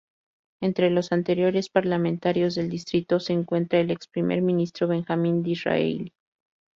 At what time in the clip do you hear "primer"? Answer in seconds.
4.07-4.41